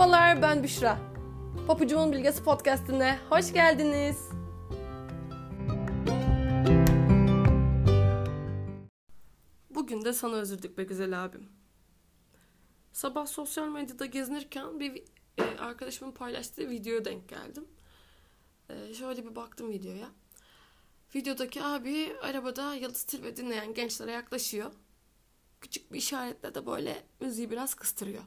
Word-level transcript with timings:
Merhabalar 0.00 0.42
ben 0.42 0.62
Büşra. 0.62 0.98
Papucumun 1.66 2.12
Bilgesi 2.12 2.44
Podcast'ine 2.44 3.18
hoş 3.30 3.52
geldiniz. 3.52 4.16
Bugün 9.70 10.04
de 10.04 10.12
sana 10.12 10.34
özledik 10.34 10.78
be 10.78 10.84
güzel 10.84 11.24
abim. 11.24 11.48
Sabah 12.92 13.26
sosyal 13.26 13.68
medyada 13.68 14.06
gezinirken 14.06 14.80
bir 14.80 15.04
e, 15.38 15.42
arkadaşımın 15.58 16.12
paylaştığı 16.12 16.70
videoya 16.70 17.04
denk 17.04 17.28
geldim. 17.28 17.64
E, 18.68 18.94
şöyle 18.94 19.26
bir 19.26 19.36
baktım 19.36 19.70
videoya. 19.70 20.08
Videodaki 21.14 21.62
abi 21.62 22.12
arabada 22.22 22.74
Yıldız 22.74 23.02
Tilbe 23.02 23.36
dinleyen 23.36 23.74
gençlere 23.74 24.12
yaklaşıyor. 24.12 24.72
Küçük 25.60 25.92
bir 25.92 25.98
işaretle 25.98 26.54
de 26.54 26.66
böyle 26.66 27.02
müziği 27.20 27.50
biraz 27.50 27.74
kıstırıyor. 27.74 28.22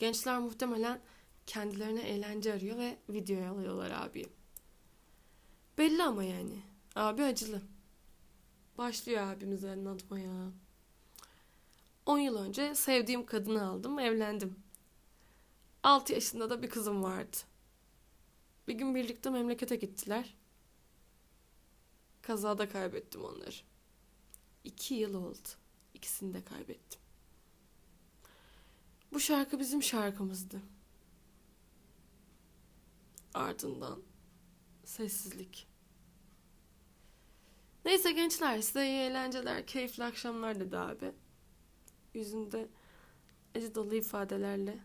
Gençler 0.00 0.38
muhtemelen 0.38 1.00
kendilerine 1.46 2.00
eğlence 2.00 2.54
arıyor 2.54 2.78
ve 2.78 2.98
videoya 3.08 3.50
alıyorlar 3.50 3.90
abi. 3.90 4.26
Belli 5.78 6.02
ama 6.02 6.24
yani. 6.24 6.62
Abi 6.96 7.22
acılı. 7.22 7.62
Başlıyor 8.78 9.22
abimiz 9.22 9.64
anlatmaya. 9.64 10.50
10 12.06 12.18
yıl 12.18 12.36
önce 12.36 12.74
sevdiğim 12.74 13.26
kadını 13.26 13.66
aldım, 13.66 13.98
evlendim. 13.98 14.56
6 15.82 16.12
yaşında 16.12 16.50
da 16.50 16.62
bir 16.62 16.70
kızım 16.70 17.02
vardı. 17.02 17.36
Bir 18.68 18.74
gün 18.74 18.94
birlikte 18.94 19.30
memlekete 19.30 19.76
gittiler. 19.76 20.34
Kazada 22.22 22.68
kaybettim 22.68 23.24
onları. 23.24 23.56
İki 24.64 24.94
yıl 24.94 25.14
oldu. 25.14 25.48
İkisini 25.94 26.34
de 26.34 26.44
kaybettim. 26.44 26.99
Bu 29.12 29.20
şarkı 29.20 29.58
bizim 29.58 29.82
şarkımızdı. 29.82 30.60
Ardından 33.34 34.02
sessizlik. 34.84 35.68
Neyse 37.84 38.12
gençler 38.12 38.60
size 38.60 38.86
iyi 38.86 39.00
eğlenceler, 39.00 39.66
keyifli 39.66 40.04
akşamlar 40.04 40.60
dedi 40.60 40.78
abi. 40.78 41.12
Yüzünde 42.14 42.68
acı 43.54 43.74
dolu 43.74 43.94
ifadelerle. 43.94 44.78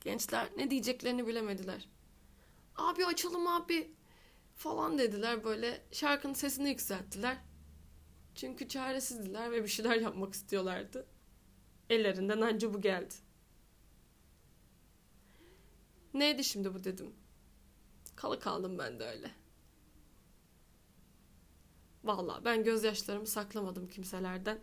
Gençler 0.00 0.48
ne 0.56 0.70
diyeceklerini 0.70 1.26
bilemediler. 1.26 1.88
Abi 2.76 3.06
açalım 3.06 3.46
abi 3.46 3.94
falan 4.56 4.98
dediler 4.98 5.44
böyle 5.44 5.82
şarkının 5.92 6.34
sesini 6.34 6.68
yükselttiler. 6.68 7.36
Çünkü 8.34 8.68
çaresizdiler 8.68 9.52
ve 9.52 9.62
bir 9.62 9.68
şeyler 9.68 9.96
yapmak 9.96 10.34
istiyorlardı. 10.34 11.06
Ellerinden 11.90 12.40
anca 12.40 12.74
bu 12.74 12.80
geldi. 12.80 13.14
Neydi 16.14 16.44
şimdi 16.44 16.74
bu 16.74 16.84
dedim. 16.84 17.14
Kalı 18.16 18.40
kaldım 18.40 18.78
ben 18.78 19.00
de 19.00 19.04
öyle. 19.04 19.30
Vallahi 22.04 22.44
ben 22.44 22.64
gözyaşlarımı 22.64 23.26
saklamadım 23.26 23.88
kimselerden. 23.88 24.60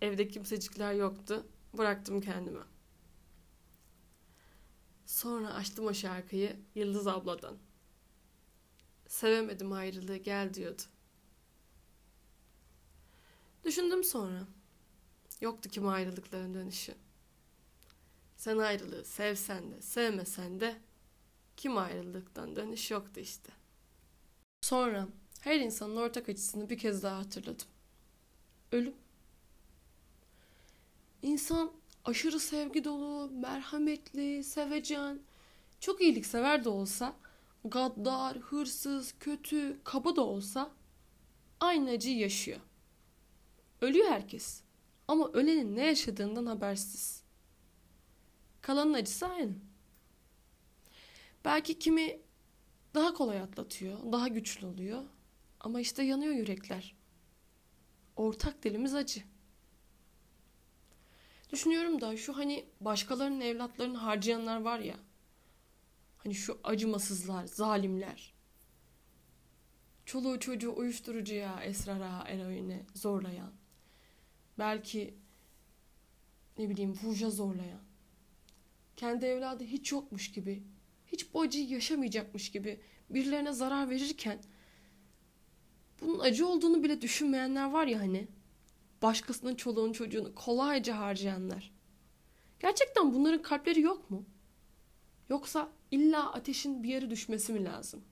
Evde 0.00 0.28
kimsecikler 0.28 0.92
yoktu. 0.92 1.46
Bıraktım 1.78 2.20
kendime. 2.20 2.60
Sonra 5.06 5.54
açtım 5.54 5.86
o 5.86 5.94
şarkıyı 5.94 6.56
Yıldız 6.74 7.06
abladan. 7.06 7.58
Sevemedim 9.06 9.72
ayrılığı 9.72 10.16
gel 10.16 10.54
diyordu. 10.54 10.82
Düşündüm 13.64 14.04
sonra. 14.04 14.46
Yoktu 15.44 15.68
kim 15.68 15.88
ayrılıkların 15.88 16.54
dönüşü. 16.54 16.94
Sen 18.36 18.58
ayrılığı 18.58 19.04
sevsen 19.04 19.70
de 19.70 19.82
sevmesen 19.82 20.60
de 20.60 20.76
kim 21.56 21.78
ayrılıktan 21.78 22.56
dönüş 22.56 22.90
yoktu 22.90 23.20
işte. 23.20 23.52
Sonra 24.60 25.08
her 25.40 25.60
insanın 25.60 25.96
ortak 25.96 26.28
acısını 26.28 26.70
bir 26.70 26.78
kez 26.78 27.02
daha 27.02 27.18
hatırladım. 27.18 27.66
Ölüm. 28.72 28.94
İnsan 31.22 31.72
aşırı 32.04 32.40
sevgi 32.40 32.84
dolu, 32.84 33.30
merhametli, 33.30 34.44
sevecen, 34.44 35.20
çok 35.80 36.00
iyiliksever 36.00 36.64
de 36.64 36.68
olsa, 36.68 37.16
gaddar, 37.64 38.36
hırsız, 38.36 39.14
kötü, 39.20 39.78
kaba 39.84 40.16
da 40.16 40.22
olsa 40.22 40.70
aynı 41.60 41.90
acıyı 41.90 42.18
yaşıyor. 42.18 42.60
Ölüyor 43.80 44.06
herkes. 44.06 44.63
Ama 45.08 45.30
ölenin 45.32 45.76
ne 45.76 45.86
yaşadığından 45.86 46.46
habersiz. 46.46 47.22
Kalanın 48.62 48.94
acısı 48.94 49.26
aynı. 49.26 49.54
Belki 51.44 51.78
kimi 51.78 52.20
daha 52.94 53.14
kolay 53.14 53.40
atlatıyor, 53.40 54.12
daha 54.12 54.28
güçlü 54.28 54.66
oluyor. 54.66 55.02
Ama 55.60 55.80
işte 55.80 56.02
yanıyor 56.02 56.34
yürekler. 56.34 56.94
Ortak 58.16 58.62
dilimiz 58.62 58.94
acı. 58.94 59.22
Düşünüyorum 61.52 62.00
da 62.00 62.16
şu 62.16 62.36
hani 62.36 62.66
başkalarının 62.80 63.40
evlatlarını 63.40 63.98
harcayanlar 63.98 64.60
var 64.60 64.78
ya. 64.78 64.96
Hani 66.18 66.34
şu 66.34 66.60
acımasızlar, 66.64 67.46
zalimler. 67.46 68.34
Çoluğu 70.06 70.40
çocuğu 70.40 70.74
uyuşturucuya, 70.76 71.60
esrara, 71.62 72.24
eroine 72.28 72.86
zorlayan. 72.94 73.52
Belki 74.58 75.14
ne 76.58 76.68
bileyim 76.68 76.94
fuja 76.94 77.30
zorlayan. 77.30 77.80
Kendi 78.96 79.26
evladı 79.26 79.64
hiç 79.64 79.92
yokmuş 79.92 80.32
gibi, 80.32 80.62
hiç 81.06 81.34
bu 81.34 81.40
acıyı 81.40 81.68
yaşamayacakmış 81.68 82.50
gibi 82.50 82.80
birilerine 83.10 83.52
zarar 83.52 83.90
verirken 83.90 84.38
bunun 86.00 86.18
acı 86.18 86.46
olduğunu 86.46 86.82
bile 86.82 87.00
düşünmeyenler 87.00 87.70
var 87.70 87.86
ya 87.86 88.00
hani. 88.00 88.28
Başkasının 89.02 89.54
çoluğunu 89.54 89.92
çocuğunu 89.92 90.34
kolayca 90.34 90.98
harcayanlar. 90.98 91.74
Gerçekten 92.60 93.14
bunların 93.14 93.42
kalpleri 93.42 93.80
yok 93.80 94.10
mu? 94.10 94.24
Yoksa 95.28 95.72
illa 95.90 96.32
ateşin 96.32 96.82
bir 96.82 96.88
yere 96.88 97.10
düşmesi 97.10 97.52
mi 97.52 97.64
lazım? 97.64 98.04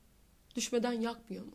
Düşmeden 0.56 0.92
yakmıyor 0.92 1.44
mu? 1.44 1.52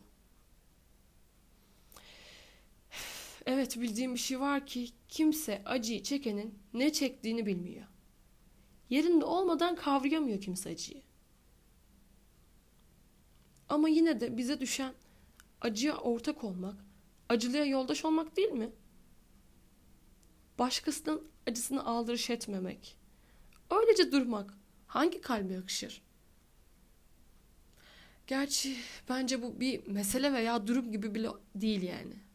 Evet 3.48 3.80
bildiğim 3.80 4.14
bir 4.14 4.18
şey 4.18 4.40
var 4.40 4.66
ki 4.66 4.90
kimse 5.08 5.62
acıyı 5.64 6.02
çekenin 6.02 6.58
ne 6.74 6.92
çektiğini 6.92 7.46
bilmiyor. 7.46 7.86
Yerinde 8.90 9.24
olmadan 9.24 9.76
kavrayamıyor 9.76 10.40
kimse 10.40 10.70
acıyı. 10.70 11.02
Ama 13.68 13.88
yine 13.88 14.20
de 14.20 14.36
bize 14.36 14.60
düşen 14.60 14.94
acıya 15.60 15.96
ortak 15.96 16.44
olmak, 16.44 16.84
acılıya 17.28 17.64
yoldaş 17.64 18.04
olmak 18.04 18.36
değil 18.36 18.50
mi? 18.50 18.70
Başkasının 20.58 21.28
acısını 21.46 21.84
aldırış 21.84 22.30
etmemek. 22.30 22.96
Öylece 23.70 24.12
durmak 24.12 24.54
hangi 24.86 25.20
kalbe 25.20 25.54
yakışır? 25.54 26.02
Gerçi 28.26 28.76
bence 29.08 29.42
bu 29.42 29.60
bir 29.60 29.86
mesele 29.86 30.32
veya 30.32 30.66
durum 30.66 30.92
gibi 30.92 31.14
bile 31.14 31.28
değil 31.54 31.82
yani. 31.82 32.27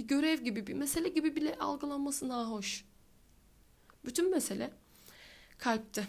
Bir 0.00 0.08
görev 0.08 0.38
gibi, 0.44 0.66
bir 0.66 0.74
mesele 0.74 1.08
gibi 1.08 1.36
bile 1.36 1.58
algılanması 1.58 2.26
hoş. 2.26 2.84
Bütün 4.04 4.30
mesele 4.30 4.72
kalpte. 5.58 6.06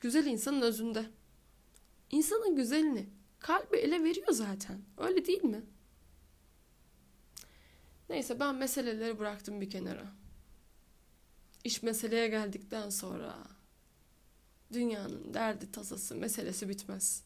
Güzel 0.00 0.26
insanın 0.26 0.60
özünde. 0.60 1.06
İnsanın 2.10 2.56
güzelini 2.56 3.06
kalbi 3.38 3.76
ele 3.76 4.04
veriyor 4.04 4.32
zaten. 4.32 4.80
Öyle 4.98 5.26
değil 5.26 5.44
mi? 5.44 5.62
Neyse 8.08 8.40
ben 8.40 8.54
meseleleri 8.54 9.18
bıraktım 9.18 9.60
bir 9.60 9.70
kenara. 9.70 10.12
İş 11.64 11.82
meseleye 11.82 12.28
geldikten 12.28 12.90
sonra 12.90 13.38
dünyanın 14.72 15.34
derdi 15.34 15.72
tasası 15.72 16.14
meselesi 16.14 16.68
bitmez. 16.68 17.22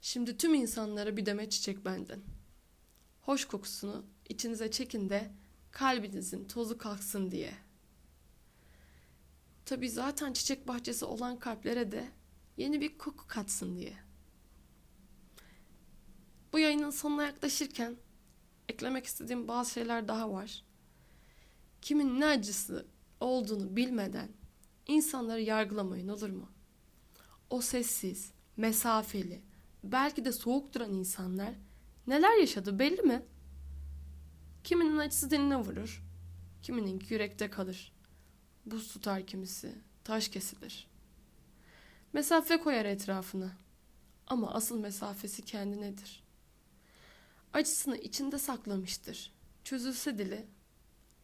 Şimdi 0.00 0.36
tüm 0.36 0.54
insanlara 0.54 1.16
bir 1.16 1.26
demet 1.26 1.52
çiçek 1.52 1.84
benden. 1.84 2.20
Hoş 3.24 3.44
kokusunu 3.44 4.04
içinize 4.28 4.70
çekin 4.70 5.08
de 5.10 5.30
kalbinizin 5.70 6.44
tozu 6.44 6.78
kalksın 6.78 7.30
diye. 7.30 7.54
Tabi 9.64 9.90
zaten 9.90 10.32
çiçek 10.32 10.68
bahçesi 10.68 11.04
olan 11.04 11.38
kalplere 11.38 11.92
de 11.92 12.08
yeni 12.56 12.80
bir 12.80 12.98
koku 12.98 13.26
katsın 13.26 13.76
diye. 13.76 13.96
Bu 16.52 16.58
yayının 16.58 16.90
sonuna 16.90 17.22
yaklaşırken 17.22 17.96
eklemek 18.68 19.06
istediğim 19.06 19.48
bazı 19.48 19.70
şeyler 19.70 20.08
daha 20.08 20.32
var. 20.32 20.64
Kimin 21.82 22.20
ne 22.20 22.26
acısı 22.26 22.86
olduğunu 23.20 23.76
bilmeden 23.76 24.28
insanları 24.86 25.40
yargılamayın 25.40 26.08
olur 26.08 26.30
mu? 26.30 26.50
O 27.50 27.60
sessiz, 27.60 28.32
mesafeli, 28.56 29.42
belki 29.84 30.24
de 30.24 30.32
soğuk 30.32 30.74
duran 30.74 30.92
insanlar 30.92 31.54
neler 32.06 32.36
yaşadı 32.36 32.78
belli 32.78 33.02
mi? 33.02 33.22
Kiminin 34.64 34.98
acısı 34.98 35.30
diline 35.30 35.56
vurur, 35.56 36.02
kiminin 36.62 37.02
yürekte 37.08 37.50
kalır. 37.50 37.92
Buz 38.66 38.92
tutar 38.92 39.26
kimisi, 39.26 39.74
taş 40.04 40.28
kesilir. 40.28 40.88
Mesafe 42.12 42.60
koyar 42.60 42.84
etrafına. 42.84 43.52
Ama 44.26 44.54
asıl 44.54 44.80
mesafesi 44.80 45.44
kendinedir. 45.44 46.24
Acısını 47.52 47.96
içinde 47.96 48.38
saklamıştır. 48.38 49.32
Çözülse 49.64 50.18
dili, 50.18 50.46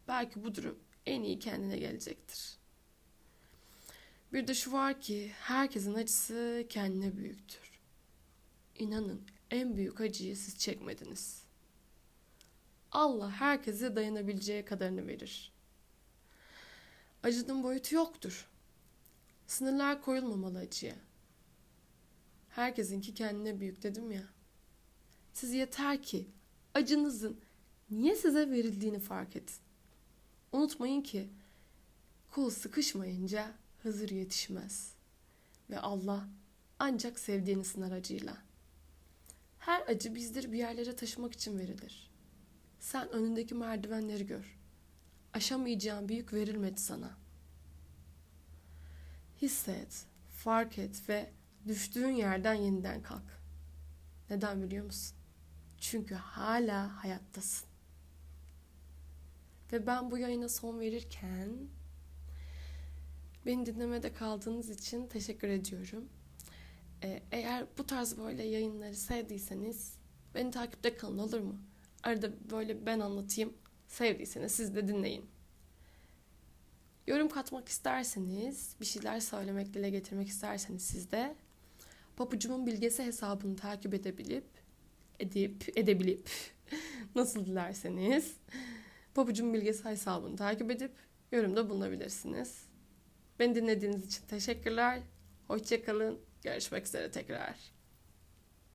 belki 0.08 0.44
bu 0.44 0.54
durum 0.54 0.78
en 1.06 1.22
iyi 1.22 1.38
kendine 1.38 1.78
gelecektir. 1.78 2.56
Bir 4.32 4.46
de 4.46 4.54
şu 4.54 4.72
var 4.72 5.00
ki 5.00 5.32
herkesin 5.40 5.94
acısı 5.94 6.66
kendine 6.68 7.16
büyüktür. 7.16 7.80
İnanın 8.78 9.22
en 9.50 9.76
büyük 9.76 10.00
acıyı 10.00 10.36
siz 10.36 10.58
çekmediniz. 10.58 11.42
Allah 12.92 13.30
herkese 13.30 13.96
dayanabileceği 13.96 14.64
kadarını 14.64 15.06
verir. 15.06 15.52
Acının 17.22 17.62
boyutu 17.62 17.94
yoktur. 17.94 18.48
Sınırlar 19.46 20.02
koyulmamalı 20.02 20.58
acıya. 20.58 20.94
Herkesinki 22.48 23.14
kendine 23.14 23.60
büyük 23.60 23.82
dedim 23.82 24.10
ya. 24.10 24.24
Siz 25.32 25.52
yeter 25.52 26.02
ki 26.02 26.26
acınızın 26.74 27.40
niye 27.90 28.16
size 28.16 28.50
verildiğini 28.50 28.98
fark 28.98 29.36
edin. 29.36 29.54
Unutmayın 30.52 31.02
ki 31.02 31.28
kul 32.30 32.50
sıkışmayınca 32.50 33.54
Hızır 33.82 34.08
yetişmez. 34.08 34.92
Ve 35.70 35.80
Allah 35.80 36.28
ancak 36.78 37.18
sevdiğini 37.18 37.64
sınar 37.64 37.92
acıyla. 37.92 38.36
Her 39.60 39.80
acı 39.80 40.14
bizdir 40.14 40.52
bir 40.52 40.58
yerlere 40.58 40.96
taşımak 40.96 41.32
için 41.32 41.58
verilir. 41.58 42.10
Sen 42.78 43.08
önündeki 43.08 43.54
merdivenleri 43.54 44.26
gör. 44.26 44.58
Aşamayacağın 45.32 46.08
büyük 46.08 46.32
verilmedi 46.32 46.80
sana. 46.80 47.16
Hisset, 49.42 50.06
fark 50.28 50.78
et 50.78 51.08
ve 51.08 51.32
düştüğün 51.68 52.10
yerden 52.10 52.54
yeniden 52.54 53.02
kalk. 53.02 53.42
Neden 54.30 54.62
biliyor 54.62 54.84
musun? 54.84 55.16
Çünkü 55.78 56.14
hala 56.14 57.04
hayattasın. 57.04 57.68
Ve 59.72 59.86
ben 59.86 60.10
bu 60.10 60.18
yayına 60.18 60.48
son 60.48 60.80
verirken 60.80 61.68
beni 63.46 63.66
dinlemede 63.66 64.12
kaldığınız 64.12 64.70
için 64.70 65.06
teşekkür 65.06 65.48
ediyorum. 65.48 66.08
Ee, 67.02 67.22
eğer 67.32 67.66
bu 67.78 67.86
tarz 67.86 68.18
böyle 68.18 68.42
yayınları 68.42 68.94
sevdiyseniz 68.94 69.94
beni 70.34 70.50
takipte 70.50 70.96
kalın 70.96 71.18
olur 71.18 71.40
mu? 71.40 71.60
Arada 72.02 72.50
böyle 72.50 72.86
ben 72.86 73.00
anlatayım. 73.00 73.54
Sevdiyseniz 73.88 74.52
siz 74.52 74.74
de 74.74 74.88
dinleyin. 74.88 75.30
Yorum 77.06 77.28
katmak 77.28 77.68
isterseniz, 77.68 78.76
bir 78.80 78.86
şeyler 78.86 79.20
söylemek, 79.20 79.74
dile 79.74 79.90
getirmek 79.90 80.28
isterseniz 80.28 80.82
siz 80.82 81.12
de 81.12 81.34
papucumun 82.16 82.66
bilgesi 82.66 83.02
hesabını 83.02 83.56
takip 83.56 83.94
edebilip 83.94 84.44
edip 85.20 85.78
edebilip 85.78 86.30
nasıl 87.14 87.46
dilerseniz 87.46 88.36
papucumun 89.14 89.54
bilgesi 89.54 89.84
hesabını 89.84 90.36
takip 90.36 90.70
edip 90.70 90.92
yorumda 91.32 91.70
bulunabilirsiniz. 91.70 92.64
Beni 93.38 93.54
dinlediğiniz 93.54 94.06
için 94.06 94.26
teşekkürler. 94.26 95.00
Hoşçakalın. 95.48 96.29
Görüşmek 96.42 96.86
üzere 96.86 97.10
tekrar. 97.10 97.54